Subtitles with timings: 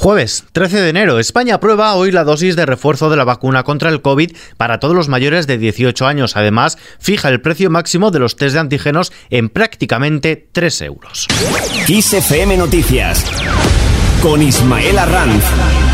[0.00, 3.90] Jueves 13 de enero, España aprueba hoy la dosis de refuerzo de la vacuna contra
[3.90, 6.38] el COVID para todos los mayores de 18 años.
[6.38, 11.26] Además, fija el precio máximo de los test de antígenos en prácticamente 3 euros.
[12.56, 13.26] Noticias
[14.22, 15.89] con Ismael Arranz.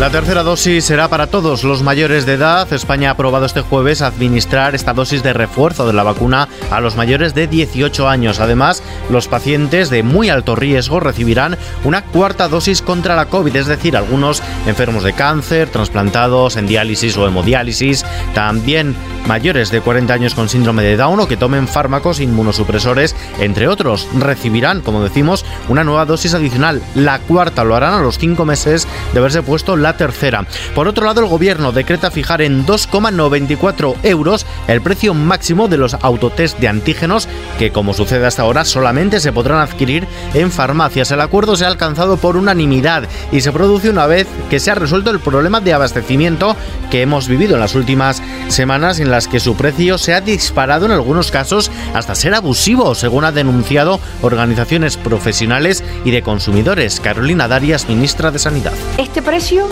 [0.00, 2.72] La tercera dosis será para todos los mayores de edad.
[2.72, 6.94] España ha aprobado este jueves administrar esta dosis de refuerzo de la vacuna a los
[6.94, 8.38] mayores de 18 años.
[8.38, 8.80] Además,
[9.10, 13.96] los pacientes de muy alto riesgo recibirán una cuarta dosis contra la COVID, es decir,
[13.96, 18.94] algunos enfermos de cáncer, trasplantados en diálisis o hemodiálisis, también
[19.28, 24.08] mayores de 40 años con síndrome de Down o que tomen fármacos inmunosupresores, entre otros,
[24.18, 26.82] recibirán, como decimos, una nueva dosis adicional.
[26.94, 30.46] La cuarta lo harán a los cinco meses de haberse puesto la tercera.
[30.74, 35.94] Por otro lado, el gobierno decreta fijar en 2,94 euros el precio máximo de los
[35.94, 41.10] autotest de antígenos que, como sucede hasta ahora, solamente se podrán adquirir en farmacias.
[41.10, 44.74] El acuerdo se ha alcanzado por unanimidad y se produce una vez que se ha
[44.74, 46.56] resuelto el problema de abastecimiento
[46.90, 50.92] que hemos vivido en las últimas semanas en que su precio se ha disparado en
[50.92, 57.00] algunos casos hasta ser abusivo, según ha denunciado organizaciones profesionales y de consumidores.
[57.00, 58.74] Carolina Darias, ministra de Sanidad.
[58.98, 59.66] Este precio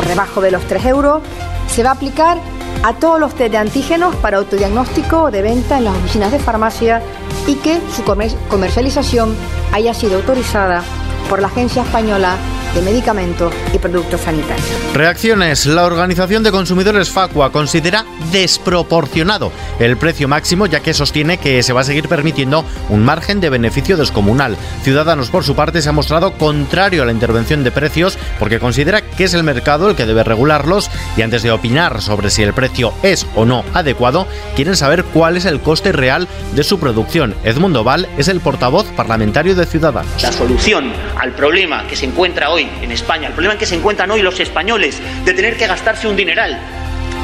[0.00, 1.22] por debajo de los 3 euros,
[1.68, 2.38] se va a aplicar
[2.82, 7.02] a todos los test de antígenos para autodiagnóstico de venta en las oficinas de farmacia
[7.46, 8.02] y que su
[8.48, 9.34] comercialización
[9.72, 10.82] haya sido autorizada
[11.28, 12.36] por la Agencia Española
[12.74, 14.66] de medicamentos y productos sanitarios.
[14.94, 15.66] Reacciones.
[15.66, 21.72] La Organización de Consumidores Facua considera desproporcionado el precio máximo ya que sostiene que se
[21.72, 24.56] va a seguir permitiendo un margen de beneficio descomunal.
[24.82, 29.00] Ciudadanos por su parte se ha mostrado contrario a la intervención de precios porque considera
[29.02, 32.54] que es el mercado el que debe regularlos y antes de opinar sobre si el
[32.54, 37.34] precio es o no adecuado, quieren saber cuál es el coste real de su producción.
[37.44, 40.22] Edmundo Val es el portavoz parlamentario de Ciudadanos.
[40.22, 43.74] La solución al problema que se encuentra hoy en España, el problema en que se
[43.74, 46.58] encuentran hoy los españoles de tener que gastarse un dineral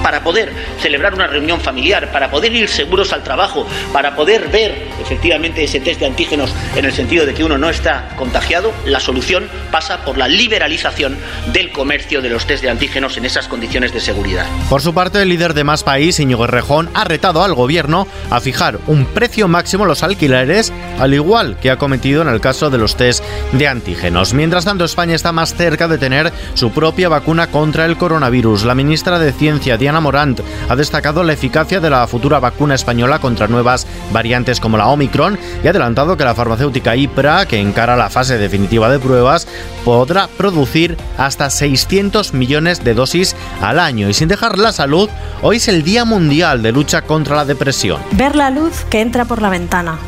[0.02, 4.89] para poder celebrar una reunión familiar, para poder ir seguros al trabajo, para poder ver
[5.01, 9.01] efectivamente ese test de antígenos en el sentido de que uno no está contagiado, la
[9.01, 11.17] solución pasa por la liberalización
[11.52, 14.46] del comercio de los test de antígenos en esas condiciones de seguridad.
[14.68, 18.40] Por su parte, el líder de Más País, Íñigo Rejón, ha retado al gobierno a
[18.40, 22.70] fijar un precio máximo a los alquileres, al igual que ha cometido en el caso
[22.70, 24.35] de los test de antígenos.
[24.35, 28.64] Mientras tanto, España está más cerca de tener su propia vacuna contra el coronavirus.
[28.64, 33.47] La ministra de Ciencia, Morant ha destacado la eficacia de la futura vacuna española contra
[33.47, 38.11] nuevas variantes como la Omicron y ha adelantado que la farmacéutica IPRA, que encara la
[38.11, 39.47] fase definitiva de pruebas,
[39.85, 44.08] podrá producir hasta 600 millones de dosis al año.
[44.08, 45.08] Y sin dejar la salud,
[45.42, 48.01] hoy es el Día Mundial de Lucha contra la Depresión.
[48.13, 49.98] Ver la luz que entra por la ventana.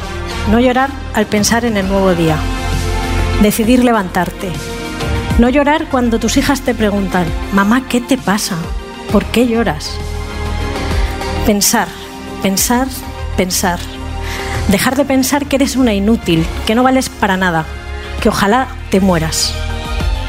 [0.50, 2.36] No llorar al pensar en el nuevo día.
[3.42, 4.50] Decidir levantarte.
[5.38, 8.56] No llorar cuando tus hijas te preguntan, mamá, ¿qué te pasa?
[9.12, 9.96] ¿Por qué lloras?
[11.46, 11.88] Pensar,
[12.42, 12.86] pensar,
[13.38, 13.78] pensar.
[14.68, 17.64] Dejar de pensar que eres una inútil, que no vales para nada,
[18.20, 19.54] que ojalá te mueras.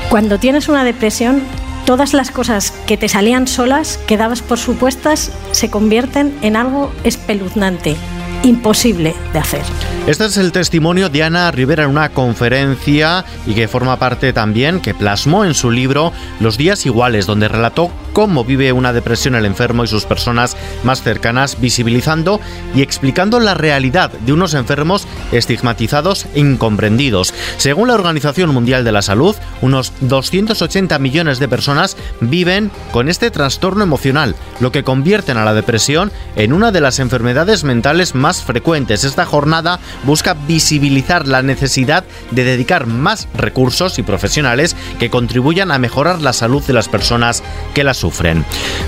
[0.10, 1.44] Cuando tienes una depresión,
[1.86, 6.94] todas las cosas que te salían solas, que dabas por supuestas, se convierten en algo
[7.04, 7.98] espeluznante,
[8.44, 9.64] imposible de hacer.
[10.08, 14.80] Este es el testimonio de Ana Rivera en una conferencia y que forma parte también,
[14.80, 19.46] que plasmó en su libro Los días iguales, donde relató cómo vive una depresión el
[19.46, 22.41] enfermo y sus personas más cercanas, visibilizando
[22.75, 27.34] y explicando la realidad de unos enfermos estigmatizados e incomprendidos.
[27.56, 33.31] Según la Organización Mundial de la Salud, unos 280 millones de personas viven con este
[33.31, 38.44] trastorno emocional, lo que convierte a la depresión en una de las enfermedades mentales más
[38.44, 39.06] frecuentes.
[39.06, 45.80] Esta jornada busca visibilizar la necesidad de dedicar más recursos y profesionales que contribuyan a
[45.80, 47.44] mejorar la salud de las personas
[47.74, 48.09] que la sufren.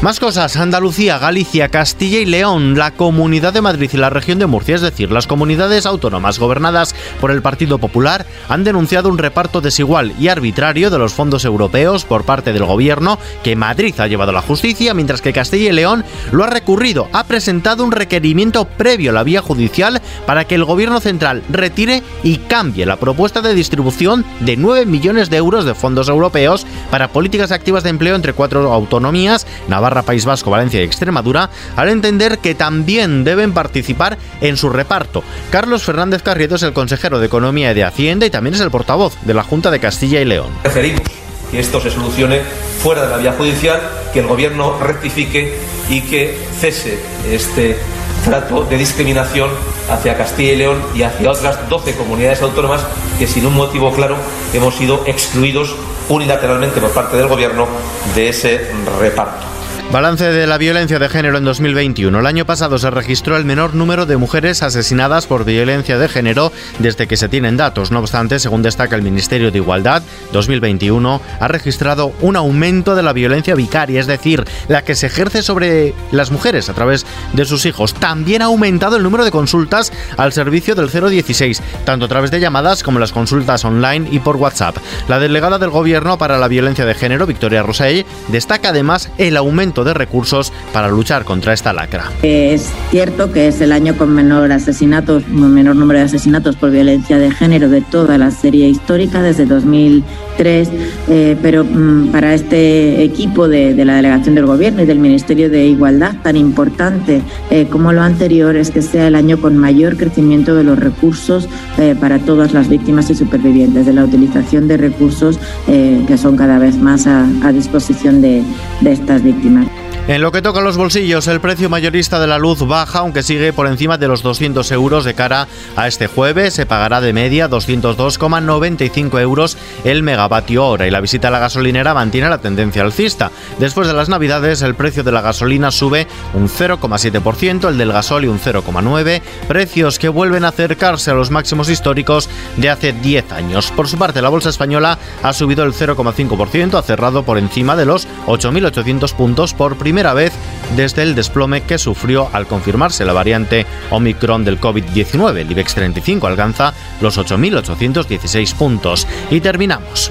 [0.01, 4.47] Más cosas, Andalucía, Galicia, Castilla y León, la Comunidad de Madrid y la región de
[4.47, 9.61] Murcia, es decir, las comunidades autónomas gobernadas por el Partido Popular, han denunciado un reparto
[9.61, 14.31] desigual y arbitrario de los fondos europeos por parte del gobierno que Madrid ha llevado
[14.31, 18.65] a la justicia, mientras que Castilla y León lo ha recurrido, ha presentado un requerimiento
[18.65, 23.41] previo a la vía judicial para que el gobierno central retire y cambie la propuesta
[23.41, 28.15] de distribución de 9 millones de euros de fondos europeos para políticas activas de empleo
[28.15, 34.17] entre cuatro autonomías, Navarra, País Vasco, Valencia y Extremadura, al entender que también deben participar
[34.41, 35.23] en su reparto.
[35.49, 38.69] Carlos Fernández Carriedo es el consejero de Economía y de Hacienda y también es el
[38.69, 40.51] portavoz de la Junta de Castilla y León.
[40.61, 41.01] Preferimos
[41.49, 42.41] que esto se solucione
[42.81, 43.79] fuera de la vía judicial,
[44.13, 45.57] que el gobierno rectifique
[45.89, 46.99] y que cese
[47.29, 47.77] este
[48.23, 49.49] trato de discriminación
[49.89, 52.81] hacia Castilla y León y hacia otras 12 comunidades autónomas
[53.19, 54.15] que sin un motivo claro
[54.53, 55.75] hemos sido excluidos
[56.11, 57.67] unilateralmente por parte del Gobierno
[58.13, 59.60] de ese reparto.
[59.91, 62.17] Balance de la violencia de género en 2021.
[62.17, 66.53] El año pasado se registró el menor número de mujeres asesinadas por violencia de género
[66.79, 67.91] desde que se tienen datos.
[67.91, 70.01] No obstante, según destaca el Ministerio de Igualdad,
[70.31, 75.43] 2021 ha registrado un aumento de la violencia vicaria, es decir, la que se ejerce
[75.43, 77.93] sobre las mujeres a través de sus hijos.
[77.93, 82.39] También ha aumentado el número de consultas al servicio del 016, tanto a través de
[82.39, 84.77] llamadas como las consultas online y por WhatsApp.
[85.09, 89.80] La delegada del Gobierno para la violencia de género, Victoria Rosell, destaca además el aumento
[89.83, 92.11] de recursos para luchar contra esta lacra.
[92.21, 97.17] Es cierto que es el año con menor asesinatos, menor número de asesinatos por violencia
[97.17, 100.69] de género de toda la serie histórica desde 2003,
[101.09, 105.65] eh, pero mm, para este equipo de, la delegación del Gobierno y del Ministerio de
[105.65, 110.55] Igualdad tan importante eh, como lo anterior es que sea el año con mayor crecimiento
[110.55, 115.39] de los recursos eh, para todas las víctimas y supervivientes, de la utilización de recursos
[115.67, 118.43] que son cada vez más a, disposición de
[118.83, 119.70] estas víctimas.
[120.07, 123.21] En lo que toca a los bolsillos, el precio mayorista de la luz baja, aunque
[123.21, 126.55] sigue por encima de los 200 euros de cara a este jueves.
[126.55, 131.93] Se pagará de media 202,95 euros el megavatio hora y la visita a la gasolinera
[131.93, 133.31] mantiene la tendencia alcista.
[133.59, 138.31] Después de las navidades, el precio de la gasolina sube un 0,7%, el del gasóleo
[138.31, 142.27] un 0,9%, precios que vuelven a acercarse a los máximos históricos
[142.57, 143.71] de hace 10 años.
[143.71, 147.85] Por su parte, la bolsa española ha subido el 0,5%, ha cerrado por encima de
[147.85, 150.31] los 8.800 puntos por primera primera vez
[150.77, 155.39] desde el desplome que sufrió al confirmarse la variante Omicron del COVID-19.
[155.39, 159.05] El IBEX 35 alcanza los 8.816 puntos.
[159.29, 160.09] Y terminamos.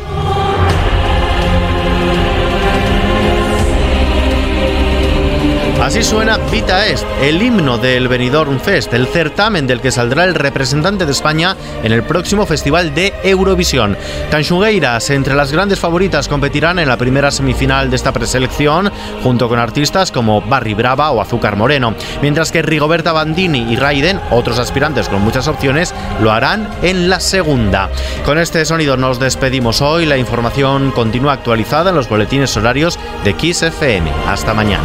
[5.82, 10.34] Así suena Vita Est, el himno del Benidorm Fest, el certamen del que saldrá el
[10.34, 13.96] representante de España en el próximo festival de Eurovisión.
[14.30, 18.92] Tanxugueiras, entre las grandes favoritas, competirán en la primera semifinal de esta preselección,
[19.22, 24.20] junto con artistas como Barry Brava o Azúcar Moreno, mientras que Rigoberta Bandini y Raiden,
[24.30, 27.88] otros aspirantes con muchas opciones, lo harán en la segunda.
[28.26, 30.04] Con este sonido nos despedimos hoy.
[30.04, 34.10] La información continúa actualizada en los boletines horarios de Kiss FM.
[34.28, 34.84] Hasta mañana.